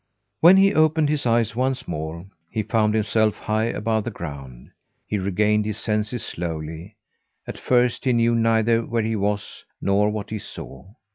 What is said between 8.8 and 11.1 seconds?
where he was, nor what he saw.